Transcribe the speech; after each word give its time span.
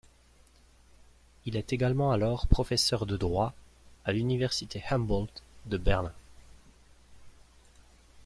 Il 1.45 1.55
est 1.55 1.73
également 1.73 2.11
alors 2.11 2.47
professeur 2.47 3.05
de 3.05 3.17
droit 3.17 3.53
à 4.03 4.11
l'université 4.11 4.81
Humboldt 4.89 5.31
de 5.67 5.77
Berlin. 5.77 6.11